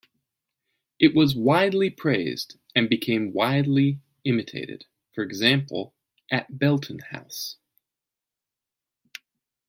[0.97, 5.93] It was widely praised, and became widely imitated, for example
[6.31, 7.57] at Belton House.